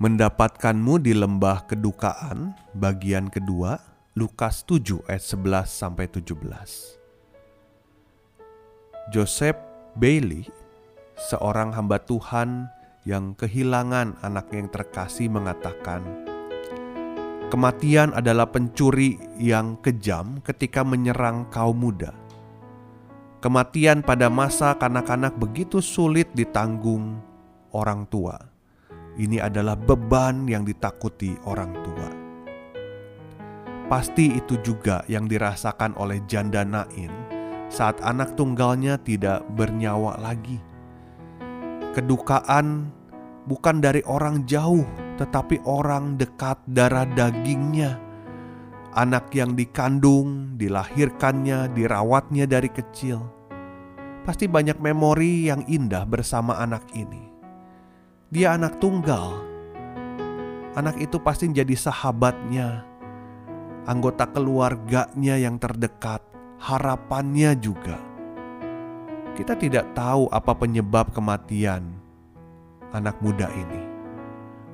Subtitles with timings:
[0.00, 3.76] Mendapatkanmu di lembah kedukaan bagian kedua
[4.16, 6.40] Lukas 7 ayat 11 sampai 17.
[9.12, 9.60] Joseph
[10.00, 10.48] Bailey,
[11.28, 12.72] seorang hamba Tuhan
[13.04, 16.00] yang kehilangan anaknya yang terkasih mengatakan,
[17.52, 22.16] Kematian adalah pencuri yang kejam ketika menyerang kaum muda.
[23.44, 27.20] Kematian pada masa kanak-kanak begitu sulit ditanggung
[27.76, 28.49] orang tua
[29.18, 32.08] ini adalah beban yang ditakuti orang tua.
[33.90, 37.10] Pasti itu juga yang dirasakan oleh janda Nain
[37.70, 40.58] saat anak tunggalnya tidak bernyawa lagi.
[41.94, 42.90] Kedukaan
[43.46, 44.86] bukan dari orang jauh,
[45.18, 47.98] tetapi orang dekat darah dagingnya.
[48.90, 53.22] Anak yang dikandung, dilahirkannya, dirawatnya dari kecil.
[54.26, 57.29] Pasti banyak memori yang indah bersama anak ini.
[58.30, 59.42] Dia anak tunggal.
[60.78, 62.86] Anak itu pasti jadi sahabatnya,
[63.90, 66.22] anggota keluarganya yang terdekat,
[66.62, 67.98] harapannya juga.
[69.34, 71.90] Kita tidak tahu apa penyebab kematian
[72.94, 73.82] anak muda ini,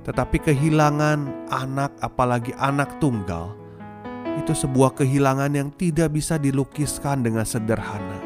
[0.04, 3.56] tetapi kehilangan anak, apalagi anak tunggal,
[4.36, 8.20] itu sebuah kehilangan yang tidak bisa dilukiskan dengan sederhana.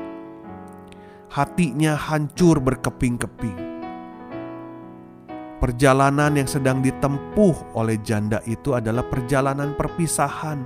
[1.31, 3.70] Hatinya hancur berkeping-keping
[5.61, 10.65] Perjalanan yang sedang ditempuh oleh janda itu adalah perjalanan perpisahan.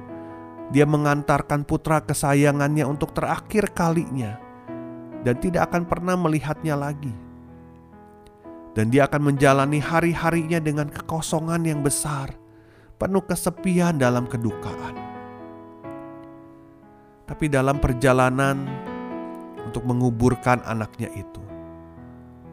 [0.71, 4.39] Dia mengantarkan putra kesayangannya untuk terakhir kalinya
[5.27, 7.11] dan tidak akan pernah melihatnya lagi.
[8.79, 12.31] Dan dia akan menjalani hari-harinya dengan kekosongan yang besar,
[12.95, 14.95] penuh kesepian dalam kedukaan.
[17.27, 18.63] Tapi dalam perjalanan
[19.67, 21.43] untuk menguburkan anaknya itu,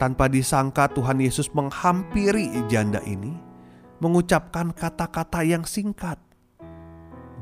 [0.02, 3.38] tanpa disangka Tuhan Yesus menghampiri janda ini,
[4.02, 6.18] mengucapkan kata-kata yang singkat.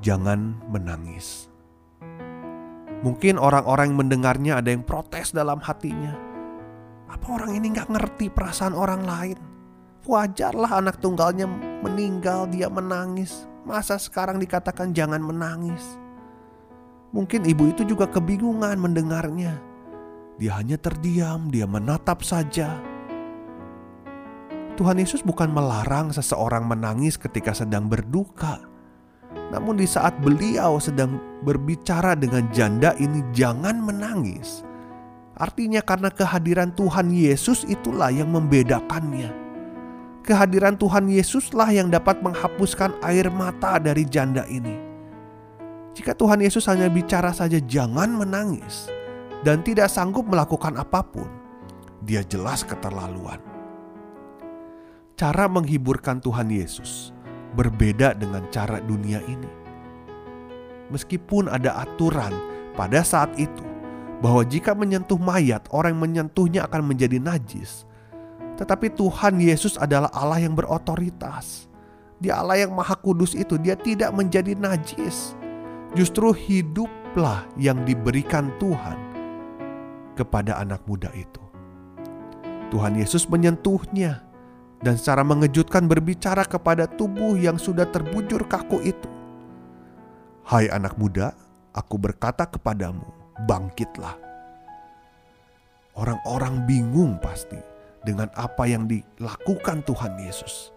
[0.04, 1.48] Jangan menangis.
[3.00, 6.20] Mungkin orang-orang yang mendengarnya ada yang protes dalam hatinya.
[7.08, 9.40] Apa orang ini nggak ngerti perasaan orang lain?
[10.04, 11.48] Wajarlah anak tunggalnya
[11.80, 13.48] meninggal, dia menangis.
[13.64, 15.96] Masa sekarang dikatakan jangan menangis?
[17.16, 19.69] Mungkin ibu itu juga kebingungan mendengarnya.
[20.40, 22.80] Dia hanya terdiam, dia menatap saja.
[24.80, 28.64] Tuhan Yesus bukan melarang seseorang menangis ketika sedang berduka.
[29.52, 34.64] Namun di saat beliau sedang berbicara dengan janda ini jangan menangis.
[35.36, 39.36] Artinya karena kehadiran Tuhan Yesus itulah yang membedakannya.
[40.24, 44.80] Kehadiran Tuhan Yesuslah yang dapat menghapuskan air mata dari janda ini.
[45.92, 48.88] Jika Tuhan Yesus hanya bicara saja jangan menangis,
[49.44, 51.28] dan tidak sanggup melakukan apa pun,
[52.04, 53.40] dia jelas keterlaluan.
[55.16, 57.12] Cara menghiburkan Tuhan Yesus
[57.56, 59.52] berbeda dengan cara dunia ini.
[60.92, 62.32] Meskipun ada aturan
[62.74, 63.64] pada saat itu
[64.20, 67.84] bahwa jika menyentuh mayat, orang yang menyentuhnya akan menjadi najis.
[68.60, 71.72] Tetapi Tuhan Yesus adalah Allah yang berotoritas.
[72.20, 75.36] Dia Allah yang maha kudus itu, dia tidak menjadi najis.
[75.96, 79.09] Justru hiduplah yang diberikan Tuhan
[80.20, 81.40] kepada anak muda itu.
[82.76, 84.20] Tuhan Yesus menyentuhnya
[84.84, 89.10] dan secara mengejutkan berbicara kepada tubuh yang sudah terbujur kaku itu.
[90.44, 91.32] Hai anak muda,
[91.72, 93.06] aku berkata kepadamu,
[93.48, 94.20] bangkitlah.
[95.96, 97.60] Orang-orang bingung pasti
[98.04, 100.72] dengan apa yang dilakukan Tuhan Yesus.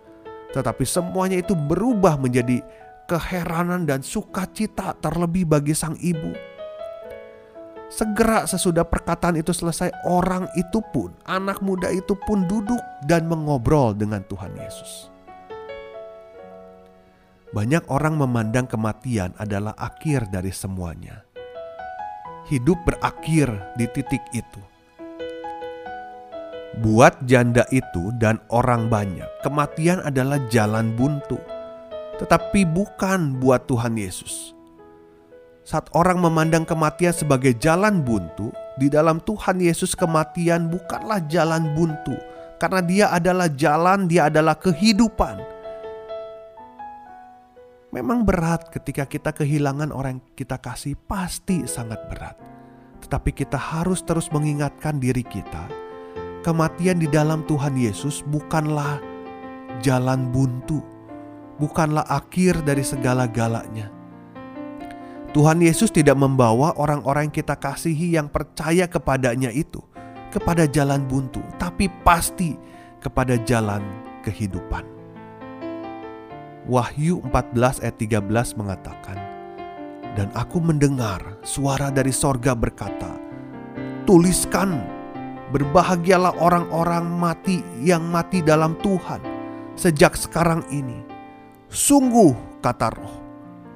[0.52, 2.60] Tetapi semuanya itu berubah menjadi
[3.08, 6.51] keheranan dan sukacita terlebih bagi sang ibu
[7.92, 13.92] Segera sesudah perkataan itu selesai, orang itu pun, anak muda itu pun duduk dan mengobrol
[13.92, 15.12] dengan Tuhan Yesus.
[17.52, 21.20] Banyak orang memandang kematian adalah akhir dari semuanya.
[22.48, 24.62] Hidup berakhir di titik itu.
[26.80, 31.36] Buat janda itu dan orang banyak, kematian adalah jalan buntu,
[32.16, 34.56] tetapi bukan buat Tuhan Yesus.
[35.72, 42.12] Saat orang memandang kematian sebagai jalan buntu, di dalam Tuhan Yesus kematian bukanlah jalan buntu,
[42.60, 45.40] karena Dia adalah jalan, Dia adalah kehidupan.
[47.88, 52.36] Memang berat ketika kita kehilangan orang yang kita kasih, pasti sangat berat.
[53.08, 55.72] Tetapi kita harus terus mengingatkan diri kita,
[56.44, 59.00] kematian di dalam Tuhan Yesus bukanlah
[59.80, 60.84] jalan buntu,
[61.56, 64.01] bukanlah akhir dari segala-galanya.
[65.32, 69.80] Tuhan Yesus tidak membawa orang-orang yang kita kasihi yang percaya kepadanya itu
[70.28, 72.52] kepada jalan buntu, tapi pasti
[73.00, 73.80] kepada jalan
[74.20, 74.84] kehidupan.
[76.68, 79.16] Wahyu 14 ayat 13 mengatakan,
[80.12, 83.16] Dan aku mendengar suara dari sorga berkata,
[84.04, 84.84] Tuliskan,
[85.48, 89.24] berbahagialah orang-orang mati yang mati dalam Tuhan
[89.80, 91.00] sejak sekarang ini.
[91.72, 93.21] Sungguh, kata roh,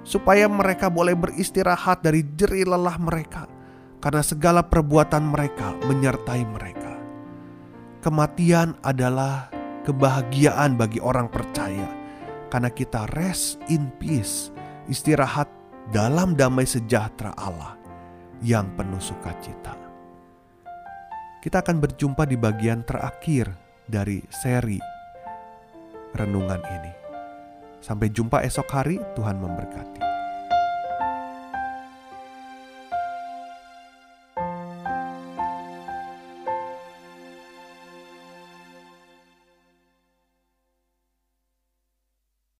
[0.06, 3.50] supaya mereka boleh beristirahat dari jeri lelah mereka,
[3.98, 6.94] karena segala perbuatan mereka menyertai mereka.
[8.06, 9.50] Kematian adalah
[9.82, 11.90] kebahagiaan bagi orang percaya
[12.54, 14.54] karena kita rest in peace,
[14.86, 15.50] istirahat
[15.90, 17.74] dalam damai sejahtera Allah
[18.46, 19.74] yang penuh sukacita.
[21.42, 23.50] Kita akan berjumpa di bagian terakhir
[23.86, 24.78] dari seri
[26.14, 27.05] renungan ini.
[27.86, 30.05] Sampai jumpa esok hari, Tuhan memberkati.